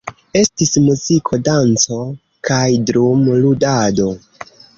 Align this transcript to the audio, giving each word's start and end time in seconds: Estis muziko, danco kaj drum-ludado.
Estis 0.39 0.71
muziko, 0.85 1.39
danco 1.47 1.99
kaj 2.49 2.63
drum-ludado. 2.89 4.09